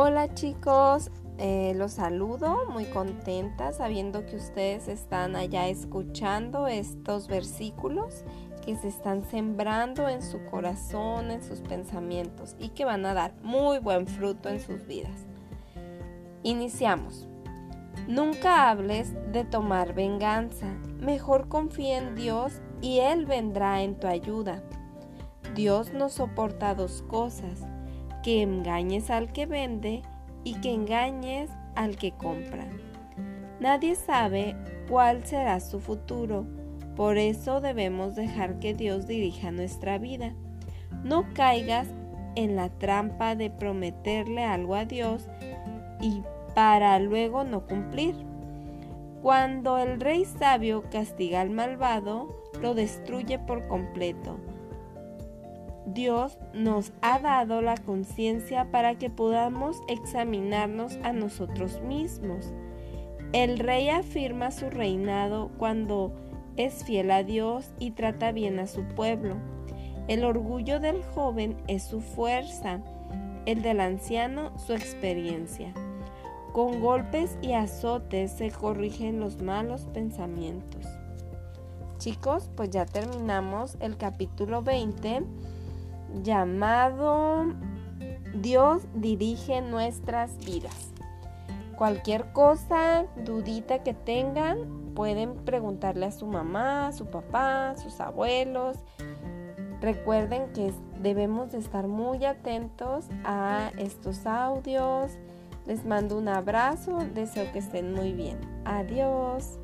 Hola 0.00 0.32
chicos, 0.32 1.10
eh, 1.38 1.72
los 1.74 1.94
saludo 1.94 2.66
muy 2.70 2.84
contenta 2.84 3.72
sabiendo 3.72 4.24
que 4.26 4.36
ustedes 4.36 4.86
están 4.86 5.34
allá 5.34 5.66
escuchando 5.66 6.68
estos 6.68 7.26
versículos 7.26 8.22
que 8.64 8.76
se 8.76 8.86
están 8.86 9.24
sembrando 9.24 10.08
en 10.08 10.22
su 10.22 10.44
corazón, 10.44 11.32
en 11.32 11.42
sus 11.42 11.62
pensamientos 11.62 12.54
y 12.60 12.68
que 12.68 12.84
van 12.84 13.06
a 13.06 13.12
dar 13.12 13.34
muy 13.42 13.80
buen 13.80 14.06
fruto 14.06 14.48
en 14.48 14.60
sus 14.60 14.86
vidas. 14.86 15.26
Iniciamos. 16.44 17.26
Nunca 18.06 18.70
hables 18.70 19.14
de 19.32 19.42
tomar 19.42 19.94
venganza, 19.94 20.68
mejor 21.00 21.48
confía 21.48 21.98
en 21.98 22.14
Dios 22.14 22.60
y 22.80 23.00
Él 23.00 23.26
vendrá 23.26 23.82
en 23.82 23.98
tu 23.98 24.06
ayuda. 24.06 24.62
Dios 25.56 25.92
no 25.92 26.08
soporta 26.08 26.76
dos 26.76 27.02
cosas 27.02 27.66
que 28.22 28.42
engañes 28.42 29.10
al 29.10 29.32
que 29.32 29.46
vende 29.46 30.02
y 30.44 30.54
que 30.60 30.72
engañes 30.72 31.50
al 31.74 31.96
que 31.96 32.12
compra. 32.12 32.66
Nadie 33.60 33.94
sabe 33.94 34.56
cuál 34.88 35.24
será 35.24 35.60
su 35.60 35.80
futuro, 35.80 36.46
por 36.98 37.16
eso 37.16 37.60
debemos 37.60 38.16
dejar 38.16 38.58
que 38.58 38.74
Dios 38.74 39.06
dirija 39.06 39.52
nuestra 39.52 39.98
vida. 39.98 40.34
No 41.04 41.26
caigas 41.32 41.86
en 42.34 42.56
la 42.56 42.70
trampa 42.70 43.36
de 43.36 43.50
prometerle 43.50 44.42
algo 44.44 44.74
a 44.74 44.84
Dios 44.84 45.28
y 46.00 46.22
para 46.56 46.98
luego 46.98 47.44
no 47.44 47.66
cumplir. 47.66 48.16
Cuando 49.22 49.78
el 49.78 50.00
rey 50.00 50.24
sabio 50.24 50.84
castiga 50.90 51.40
al 51.40 51.50
malvado, 51.50 52.28
lo 52.60 52.74
destruye 52.74 53.38
por 53.38 53.68
completo. 53.68 54.38
Dios 55.94 56.38
nos 56.52 56.92
ha 57.00 57.18
dado 57.18 57.62
la 57.62 57.76
conciencia 57.76 58.70
para 58.70 58.96
que 58.96 59.08
podamos 59.08 59.80
examinarnos 59.88 60.98
a 61.02 61.12
nosotros 61.12 61.80
mismos. 61.80 62.52
El 63.32 63.58
rey 63.58 63.88
afirma 63.88 64.50
su 64.50 64.68
reinado 64.68 65.50
cuando 65.56 66.12
es 66.56 66.84
fiel 66.84 67.10
a 67.10 67.22
Dios 67.22 67.72
y 67.78 67.92
trata 67.92 68.32
bien 68.32 68.58
a 68.58 68.66
su 68.66 68.82
pueblo. 68.84 69.36
El 70.08 70.24
orgullo 70.24 70.78
del 70.78 71.02
joven 71.02 71.56
es 71.68 71.84
su 71.84 72.00
fuerza, 72.00 72.80
el 73.46 73.62
del 73.62 73.80
anciano 73.80 74.58
su 74.58 74.74
experiencia. 74.74 75.72
Con 76.52 76.80
golpes 76.80 77.38
y 77.40 77.52
azotes 77.52 78.32
se 78.32 78.50
corrigen 78.50 79.20
los 79.20 79.40
malos 79.40 79.86
pensamientos. 79.94 80.86
Chicos, 81.98 82.50
pues 82.56 82.70
ya 82.70 82.84
terminamos 82.84 83.76
el 83.80 83.96
capítulo 83.96 84.62
20 84.62 85.22
llamado 86.22 87.46
Dios 88.34 88.82
dirige 88.94 89.60
nuestras 89.60 90.36
vidas. 90.44 90.92
Cualquier 91.76 92.32
cosa, 92.32 93.06
dudita 93.24 93.82
que 93.84 93.94
tengan, 93.94 94.92
pueden 94.94 95.36
preguntarle 95.44 96.06
a 96.06 96.10
su 96.10 96.26
mamá, 96.26 96.88
a 96.88 96.92
su 96.92 97.06
papá, 97.06 97.76
sus 97.76 98.00
abuelos. 98.00 98.78
Recuerden 99.80 100.52
que 100.52 100.72
debemos 101.00 101.52
de 101.52 101.58
estar 101.58 101.86
muy 101.86 102.24
atentos 102.24 103.06
a 103.24 103.70
estos 103.78 104.26
audios. 104.26 105.12
Les 105.66 105.84
mando 105.84 106.18
un 106.18 106.28
abrazo, 106.28 106.98
deseo 107.14 107.52
que 107.52 107.60
estén 107.60 107.92
muy 107.92 108.12
bien. 108.12 108.38
Adiós. 108.64 109.58